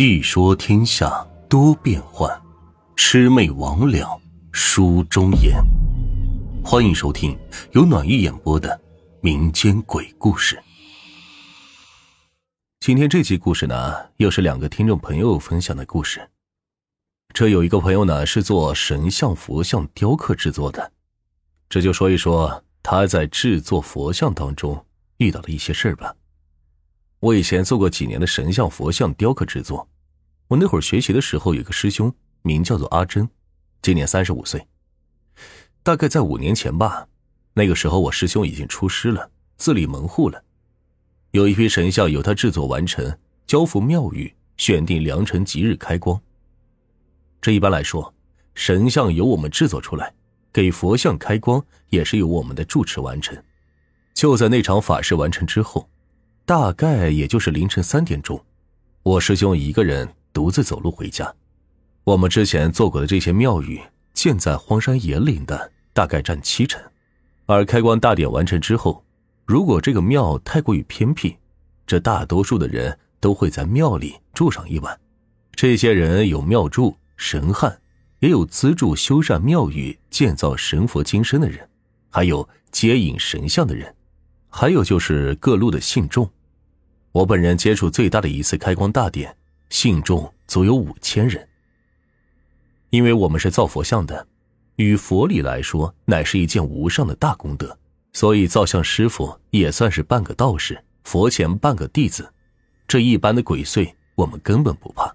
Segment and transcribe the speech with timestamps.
[0.00, 2.26] 细说天下多变幻，
[2.96, 4.18] 魑魅魍魉
[4.50, 5.62] 书中言。
[6.64, 7.38] 欢迎收听
[7.72, 8.80] 由暖玉演播的
[9.20, 10.58] 民间鬼故事。
[12.80, 16.26] 今天这期故事呢，又是两个听众朋友分享的故事。
[17.34, 20.90] 这有一个朋友呢，是做神像、佛像雕刻制作的，
[21.68, 24.82] 这就说一说他在制作佛像当中
[25.18, 26.16] 遇到的一些事儿吧。
[27.20, 29.86] 我以前做过几年的神像、佛像雕刻制作。
[30.48, 33.28] 我那会儿学习的时候，有个师兄名叫做阿珍，
[33.82, 34.66] 今年三十五岁。
[35.82, 37.06] 大概在五年前吧，
[37.52, 40.42] 那个时候我师兄已经出师了，自立门户了。
[41.32, 46.18] 有一批神像由他制作完成，交付庙宇，选定良辰吉日开光。
[47.42, 48.14] 这一般来说，
[48.54, 50.14] 神像由我们制作出来，
[50.54, 53.36] 给佛像开光也是由我们的住持完成。
[54.14, 55.86] 就在那场法事完成之后。
[56.50, 58.44] 大概也就是凌晨三点钟，
[59.04, 61.32] 我师兄一个人独自走路回家。
[62.02, 63.80] 我们之前做过的这些庙宇，
[64.14, 66.82] 建在荒山野岭的，大概占七成。
[67.46, 69.04] 而开光大典完成之后，
[69.46, 71.36] 如果这个庙太过于偏僻，
[71.86, 74.98] 这大多数的人都会在庙里住上一晚。
[75.52, 77.80] 这些人有庙祝、神汉，
[78.18, 81.68] 也有资助修缮庙宇、建造神佛金身的人，
[82.08, 83.94] 还有接引神像的人，
[84.48, 86.28] 还有就是各路的信众。
[87.12, 89.36] 我本人接触最大的一次开光大典，
[89.68, 91.46] 信众足有五千人。
[92.90, 94.26] 因为我们是造佛像的，
[94.76, 97.76] 与佛理来说，乃是一件无上的大功德，
[98.12, 102.32] 所以造像师傅也算是半个道士，佛前半个弟子。
[102.86, 105.12] 这一般的鬼祟，我们根本不怕。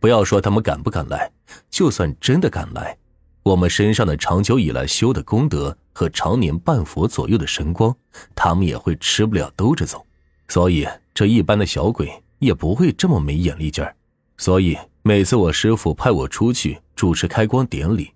[0.00, 1.30] 不要说他们敢不敢来，
[1.70, 2.96] 就算真的敢来，
[3.44, 7.96] 我们身上的长久以来修的功德和常年半佛左右的神光，
[8.34, 10.05] 他们也会吃不了兜着走。
[10.48, 13.94] 所以，这一般的小鬼也不会这么没眼力劲儿。
[14.36, 18.10] 所以，每次我师傅派我出去主持开光典礼，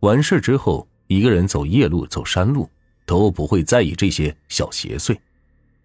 [0.00, 2.68] 完事之后，一个人走夜路、走山路，
[3.06, 5.16] 都不会在意这些小邪祟。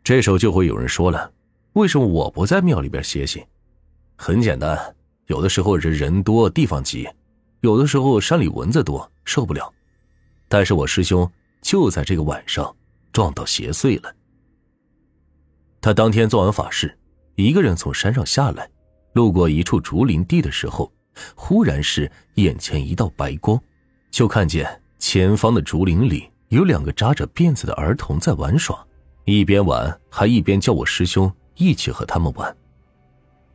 [0.03, 1.31] 这时候就会有人说了
[1.73, 3.43] ：“为什么我不在庙里边歇息？”
[4.17, 4.95] 很简单，
[5.27, 7.07] 有的时候是人多地方挤，
[7.61, 9.71] 有的时候山里蚊子多受不了。
[10.47, 11.29] 但是我师兄
[11.61, 12.75] 就在这个晚上
[13.11, 14.15] 撞到邪祟了。
[15.85, 16.97] 他当天做完法事，
[17.35, 18.67] 一个人从山上下来，
[19.13, 20.91] 路过一处竹林地的时候，
[21.35, 23.61] 忽然是眼前一道白光，
[24.09, 28.83] 就看见前方的竹林里有两个扎着辫子的儿童在玩耍，
[29.25, 32.57] 一边玩还一边叫我师兄一起和他们玩。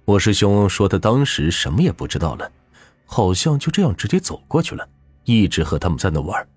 [0.04, 2.48] 我师兄说他当时什么也不知道了，
[3.06, 4.88] 好像就这样直接走过去了，
[5.24, 6.48] 一直和他们在那玩，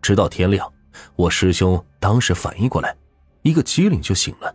[0.00, 0.66] 直到天亮。
[1.14, 2.96] 我师兄当时反应过来，
[3.42, 4.54] 一个机灵就醒了。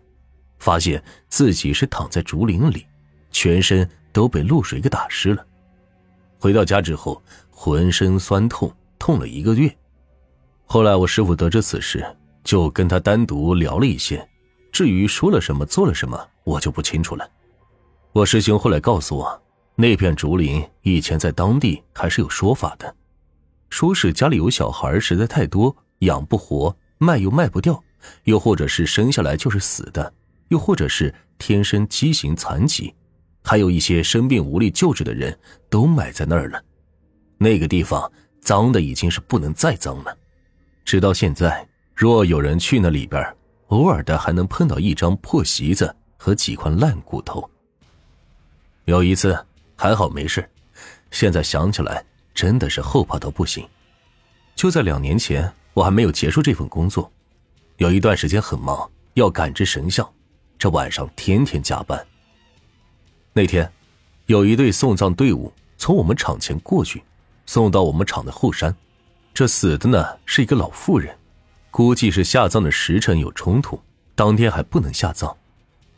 [0.64, 2.86] 发现自己是躺在竹林里，
[3.32, 5.46] 全身都被露水给打湿了。
[6.40, 9.70] 回到家之后，浑身酸痛，痛了一个月。
[10.64, 12.06] 后来我师傅得知此事，
[12.46, 14.26] 就跟他单独聊了一些。
[14.72, 17.30] 至于说了什么，做了什么，我就不清楚了。
[18.14, 19.42] 我师兄后来告诉我，
[19.76, 22.96] 那片竹林以前在当地还是有说法的，
[23.70, 27.84] 说是家里有小孩实在太多，养不活，卖又卖不掉，
[28.24, 30.14] 又或者是生下来就是死的。
[30.50, 32.94] 又或者是天生畸形残疾，
[33.44, 35.38] 还有一些生病无力救治的人，
[35.70, 36.64] 都埋在那儿了。
[37.38, 40.18] 那个地方脏的已经是不能再脏了。
[40.86, 43.22] 直到现在，若有人去那里边，
[43.68, 47.50] 偶尔的还能碰到一张破席子和几块烂骨头。
[48.86, 49.38] 有一次
[49.76, 50.48] 还好没事，
[51.10, 53.68] 现在想起来真的是后怕到不行。
[54.56, 57.12] 就在两年前，我还没有结束这份工作，
[57.78, 60.08] 有一段时间很忙，要赶制神像。
[60.64, 62.08] 这晚上天天加班。
[63.34, 63.70] 那天，
[64.28, 67.04] 有一队送葬队伍从我们厂前过去，
[67.46, 68.74] 送到我们厂的后山。
[69.34, 71.14] 这死的呢是一个老妇人，
[71.70, 73.78] 估计是下葬的时辰有冲突，
[74.16, 75.36] 当天还不能下葬。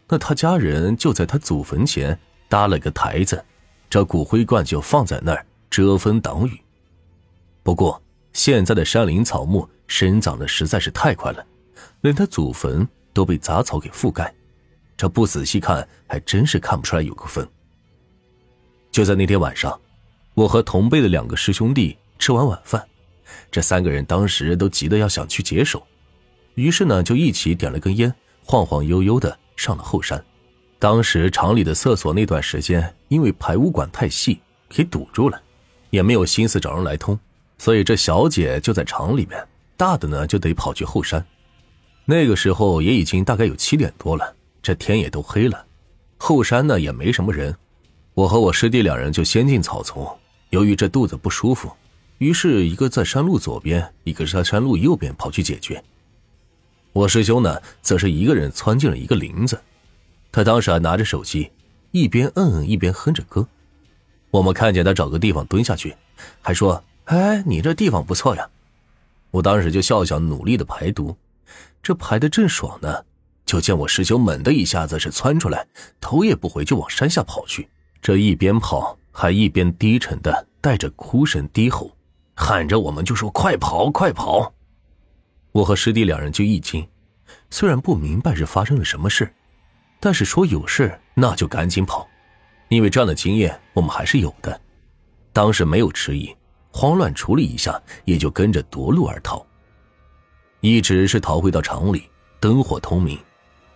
[0.07, 2.19] 那他家人就在他祖坟前
[2.49, 3.45] 搭了个台子，
[3.87, 6.59] 这骨灰罐就放在那儿遮风挡雨。
[7.61, 8.01] 不过
[8.33, 11.45] 现在的山林草木生长的实在是太快了，
[12.01, 14.33] 连他祖坟都被杂草给覆盖。
[14.97, 17.47] 这不仔细看，还真是看不出来有个坟。
[18.91, 19.77] 就在那天晚上，
[20.33, 22.85] 我和同辈的两个师兄弟吃完晚饭，
[23.51, 25.85] 这三个人当时都急得要想去解手，
[26.53, 28.13] 于是呢就一起点了根烟，
[28.43, 30.23] 晃晃悠悠的上了后山。
[30.79, 34.39] 当时厂里的厕所那段时间因为排污管太细
[34.69, 35.41] 给堵住了，
[35.89, 37.19] 也没有心思找人来通，
[37.57, 39.45] 所以这小姐就在厂里面，
[39.75, 41.25] 大的呢就得跑去后山。
[42.05, 44.35] 那个时候也已经大概有七点多了。
[44.65, 45.63] 这天也都黑了，
[46.17, 47.55] 后山呢也没什么人，
[48.15, 50.03] 我和我师弟两人就先进草丛。
[50.49, 51.71] 由于这肚子不舒服，
[52.17, 55.83] 于是一个在山路左边，一个在山路右边跑去解决。
[56.93, 59.61] 我师兄呢，则是一个人窜进了一个林子。
[60.31, 61.51] 他当时还拿着手机，
[61.91, 63.47] 一边摁一边哼着歌。
[64.31, 65.95] 我们看见他找个地方蹲下去，
[66.41, 68.49] 还说：“哎，你这地方不错呀。”
[69.29, 71.15] 我当时就笑笑，努力的排毒。
[71.83, 73.05] 这排的正爽呢，
[73.45, 75.65] 就见我师兄猛的一下子是窜出来，
[76.01, 77.69] 头也不回就往山下跑去。
[78.01, 78.97] 这一边跑。
[79.17, 81.89] 还一边低沉的带着哭声低吼，
[82.35, 84.53] 喊着我们就说：“快跑，快跑！”
[85.53, 86.85] 我和师弟两人就一惊，
[87.49, 89.33] 虽然不明白是发生了什么事，
[90.01, 92.05] 但是说有事那就赶紧跑，
[92.67, 94.59] 因为这样的经验我们还是有的。
[95.31, 96.35] 当时没有迟疑，
[96.69, 99.47] 慌乱处理一下，也就跟着夺路而逃。
[100.59, 102.09] 一直是逃回到厂里，
[102.41, 103.17] 灯火通明，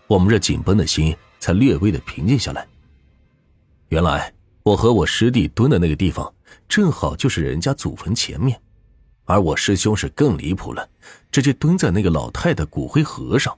[0.10, 2.68] 我们这紧绷的心才略微的平静下来。
[3.88, 4.34] 原来。
[4.62, 6.32] 我和我师弟蹲的那个地方，
[6.68, 8.62] 正好就是人家祖坟前面，
[9.24, 10.88] 而我师兄是更离谱了，
[11.32, 13.58] 直接蹲在那个老太太骨灰盒上。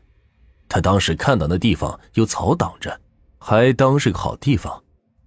[0.70, 2.98] 他当时看到那地方有草挡着，
[3.40, 4.82] 还当是个好地方，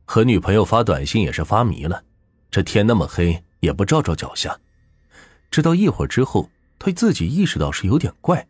[0.07, 2.03] 和女朋友发短信也是发迷了。
[2.51, 4.57] 这天那么黑，也不照照脚下。
[5.51, 6.49] 直到一会儿之后，
[6.79, 8.47] 他自己意识到是有点怪，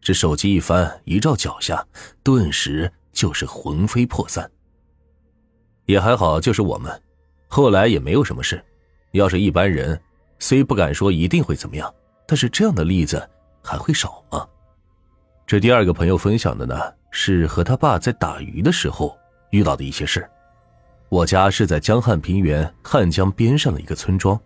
[0.00, 1.86] 这手机一翻，一照脚下，
[2.22, 4.50] 顿时就是魂飞魄散。
[5.86, 7.02] 也还好，就是我们，
[7.46, 8.62] 后来也没有什么事。
[9.12, 9.98] 要是一般人，
[10.38, 11.92] 虽不敢说一定会怎么样，
[12.26, 13.28] 但是这样的例子
[13.62, 14.46] 还会少吗？
[15.46, 16.78] 这第二个朋友分享的呢，
[17.10, 19.16] 是和他爸在打鱼的时候
[19.50, 20.28] 遇到的一些事。
[21.08, 24.38] 我家是在江汉平原汉江边上的一个村庄，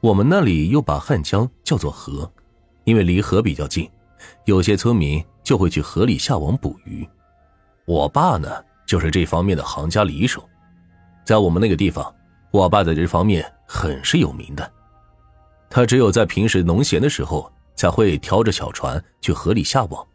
[0.00, 2.30] 我们那里又把汉江叫做河，
[2.84, 3.90] 因为离河比较近，
[4.44, 7.08] 有些村民就会去河里下网捕鱼。
[7.84, 8.48] 我爸呢，
[8.86, 10.48] 就是这方面的行家里手。
[11.24, 12.14] 在我们那个地方，
[12.50, 14.72] 我爸在这方面很是有名的。
[15.68, 20.06] 他只有在平时农闲的时候，才会挑着小船去河里下网。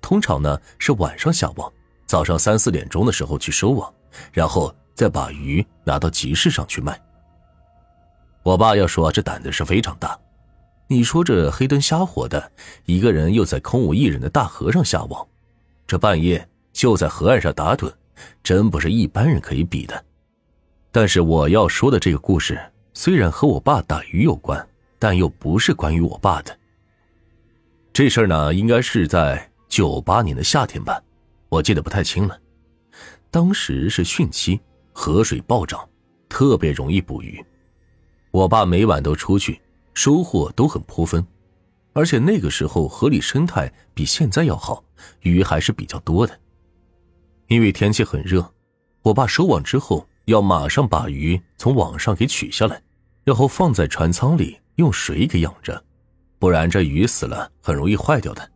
[0.00, 1.72] 通常呢是晚上下网，
[2.06, 3.92] 早上三四点钟的时候去收网，
[4.32, 7.00] 然后再把鱼拿到集市上去卖。
[8.42, 10.18] 我爸要说这胆子是非常大。
[10.92, 12.50] 你说这黑灯瞎火的，
[12.84, 15.24] 一个人又在空无一人的大河上下网，
[15.86, 17.94] 这半夜就在河岸上打盹，
[18.42, 20.04] 真不是一般人可以比的。
[20.90, 22.60] 但是我要说的这个故事，
[22.92, 26.58] 虽然和我爸打鱼有关，但又不是关于我爸的。
[27.92, 31.00] 这事儿呢，应该是在九八年的夏天吧，
[31.48, 32.36] 我记得不太清了。
[33.30, 34.58] 当时是汛期，
[34.92, 35.88] 河水暴涨，
[36.28, 37.40] 特别容易捕鱼。
[38.32, 39.60] 我爸每晚都出去，
[40.02, 41.22] 收获都很颇丰，
[41.92, 44.82] 而且那个时候河里生态比现在要好，
[45.20, 46.40] 鱼还是比较多的。
[47.48, 48.50] 因为天气很热，
[49.02, 50.06] 我爸收网之后。
[50.26, 52.80] 要马上把鱼从网上给取下来，
[53.24, 55.82] 然后放在船舱里用水给养着，
[56.38, 58.48] 不然这鱼死了很容易坏掉的。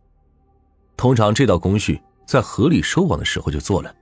[0.96, 3.92] 通常这道工序在河里收网的时候就做了，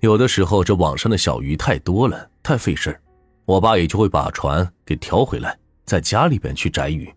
[0.00, 3.00] 有的时候这网上的小鱼太多了，太费事
[3.46, 7.12] 我爸也就会把船给调回来，在家里边去摘鱼。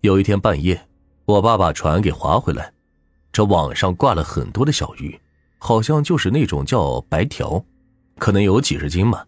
[0.00, 0.80] 有一天半夜，
[1.24, 2.72] 我爸把船给划回来，
[3.32, 5.18] 这网上挂了很多的小鱼，
[5.58, 7.64] 好像就是那种叫白条。
[8.16, 9.26] 可能有几十斤吧，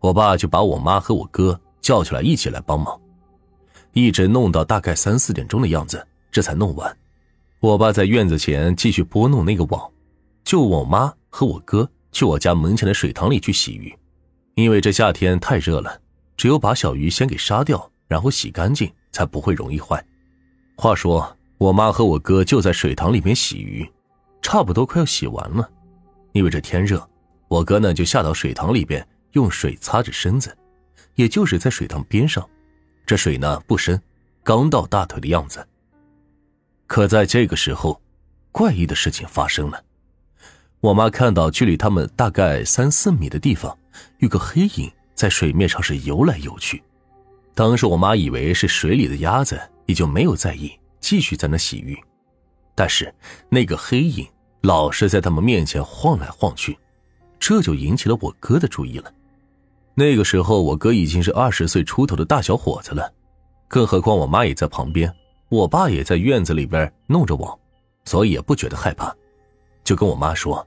[0.00, 2.98] 我爸就把我妈和我哥叫起来一起来帮忙，
[3.92, 6.96] 一直弄到大概三四点钟的样子，这才弄完。
[7.60, 9.90] 我爸在院子前继续拨弄那个网，
[10.42, 13.94] 就我妈和我哥去我家门前的水塘里去洗鱼，
[14.54, 16.00] 因为这夏天太热了，
[16.38, 20.02] 只有把小鱼先给杀掉，然后洗干净，才不会容易坏。
[20.76, 23.86] 话说，我妈和我哥就在水塘里面洗鱼，
[24.40, 25.68] 差不多快要洗完了，
[26.32, 27.06] 因为这天热。
[27.48, 30.56] 我哥呢，就下到水塘里边，用水擦着身子，
[31.16, 32.48] 也就是在水塘边上，
[33.04, 34.00] 这水呢不深，
[34.44, 35.66] 刚到大腿的样子。
[36.86, 38.00] 可在这个时候，
[38.52, 39.82] 怪异的事情发生了。
[40.78, 43.76] 我妈看到距离他们大概三四米的地方，
[44.18, 46.80] 有个黑影在水面上是游来游去。
[47.52, 50.70] 当时我妈以为是水里的鸭子，也就没有在意，
[51.00, 51.98] 继续在那洗浴。
[52.76, 53.12] 但是
[53.48, 54.24] 那个黑影
[54.60, 56.78] 老是在他们面前晃来晃去。
[57.40, 59.12] 这就引起了我哥的注意了。
[59.96, 63.12] 那个时候，我哥已经是二十岁出头的大小伙子了，
[63.66, 65.12] 更何况我妈也在旁边，
[65.48, 67.58] 我爸也在院子里边弄着网，
[68.04, 69.12] 所以也不觉得害怕，
[69.82, 70.64] 就跟我妈说：“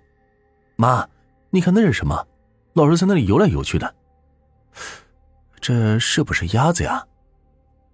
[0.75, 1.07] 妈，
[1.49, 2.27] 你看那是什么？
[2.73, 3.95] 老是在那里游来游去的，
[5.59, 7.05] 这是不是鸭子呀？”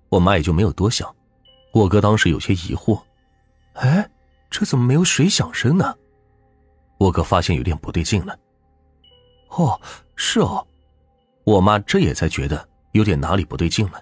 [0.09, 1.13] 我妈也就没有多想。
[1.73, 3.01] 我哥当时有些疑惑
[3.75, 4.09] ：“哎，
[4.49, 5.95] 这怎么没有水响声呢？”
[6.97, 8.37] 我哥发现有点不对劲了。
[9.49, 9.79] 哦，
[10.15, 10.65] 是哦，
[11.43, 14.01] 我妈这也才觉得有点哪里不对劲了。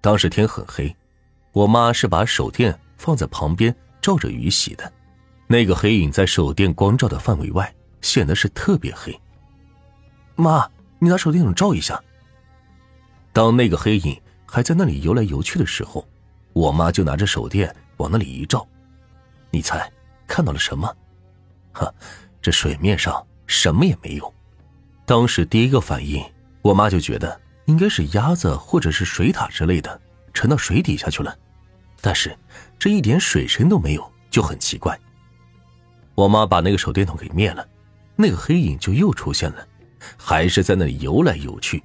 [0.00, 0.94] 当时天很黑，
[1.52, 4.92] 我妈是把手电放在旁边照着鱼洗的，
[5.46, 9.18] 那个黑影在手电光照的范围外显得是特别黑。
[10.34, 12.02] 妈，你拿手电筒照一下。
[13.32, 16.06] 当那个黑影还在那里游来游去的时候，
[16.52, 18.66] 我妈就拿着手电往那里一照，
[19.50, 19.90] 你猜
[20.26, 20.90] 看到了什么？
[21.72, 21.92] 哈，
[22.40, 24.34] 这水面上什么也没有。
[25.04, 26.24] 当时第一个反应，
[26.62, 30.00] 我妈就觉得应该是鸭子或者是水獭之类的
[30.32, 31.36] 沉到水底下去了，
[32.00, 32.36] 但是
[32.78, 34.98] 这一点水声都没有，就很奇怪。
[36.14, 37.68] 我妈把那个手电筒给灭了，
[38.16, 39.68] 那个黑影就又出现了，
[40.16, 41.82] 还是在那里游来游去。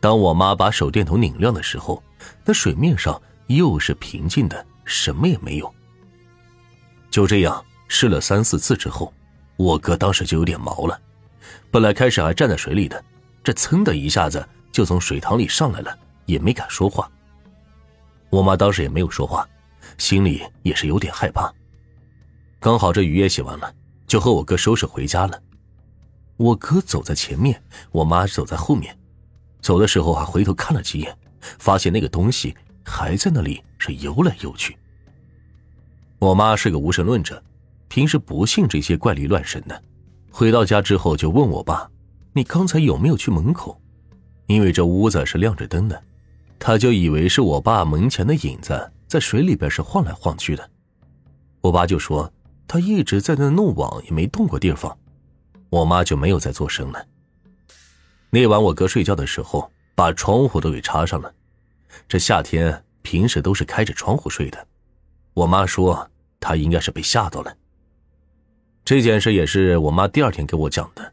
[0.00, 2.02] 当我妈把手电筒拧亮的时候，
[2.44, 5.74] 那水面上又是平静的，什么也没有。
[7.10, 9.12] 就这样试了三四次之后，
[9.56, 10.98] 我哥当时就有点毛了。
[11.70, 13.02] 本来开始还站在水里的，
[13.42, 17.10] 这噌的一下子就从水塘里上来了，也没敢说话。
[18.30, 19.46] 我妈当时也没有说话，
[19.98, 21.52] 心里也是有点害怕。
[22.60, 23.74] 刚好这鱼也洗完了，
[24.06, 25.42] 就和我哥收拾回家了。
[26.40, 28.98] 我哥走在前面，我妈走在后面，
[29.60, 31.14] 走的时候还回头看了几眼，
[31.58, 34.74] 发现那个东西还在那里是游来游去。
[36.18, 37.42] 我妈是个无神论者，
[37.88, 39.82] 平时不信这些怪力乱神的。
[40.30, 41.86] 回到家之后，就问我爸
[42.32, 43.78] ：“你刚才有没有去门口？”
[44.48, 46.02] 因为这屋子是亮着灯的，
[46.58, 50.70] 他就以为是我爸门前的影子在水里边是晃来晃去的。
[51.60, 52.32] 我爸就说
[52.66, 54.96] 他一直在那弄网，也没动过地方。
[55.70, 57.06] 我妈就没有再做声了。
[58.28, 61.32] 那晚我哥睡觉的时候，把窗户都给插上了。
[62.08, 64.66] 这夏天平时都是开着窗户睡的。
[65.32, 67.56] 我妈说他应该是被吓到了。
[68.84, 71.12] 这件事也是我妈第二天给我讲的。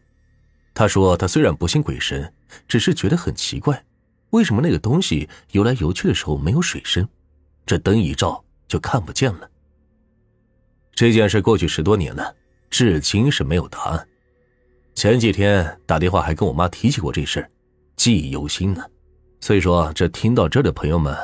[0.73, 2.31] 她说，她虽然不信鬼神，
[2.67, 3.83] 只是觉得很奇怪，
[4.29, 7.07] 为什么那个东西游来游去的时候没有水声，
[7.65, 9.49] 这灯一照就看不见了。
[10.93, 12.35] 这件事过去十多年了，
[12.69, 14.07] 至今是没有答案。
[14.97, 17.47] 前几天打电话还跟我妈提起过这事
[17.97, 18.83] 记忆犹新呢。
[19.39, 21.15] 所以说，这听到这的朋友们，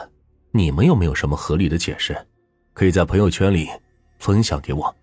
[0.51, 2.15] 你们有没有什么合理的解释？
[2.73, 3.67] 可以在朋友圈里
[4.19, 4.95] 分享给我。